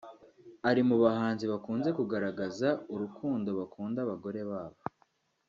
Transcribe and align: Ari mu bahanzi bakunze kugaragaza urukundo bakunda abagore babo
Ari 0.69 0.81
mu 0.89 0.95
bahanzi 1.03 1.43
bakunze 1.51 1.89
kugaragaza 1.97 2.69
urukundo 2.93 3.49
bakunda 3.59 3.99
abagore 4.01 4.41
babo 4.49 4.77